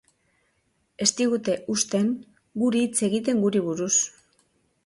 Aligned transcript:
Ez 1.05 1.07
digute 1.19 1.57
uzten 1.75 2.09
guri 2.65 2.81
hitz 2.87 3.07
egiten 3.11 3.47
guri 3.47 3.63
buruz. 3.71 3.95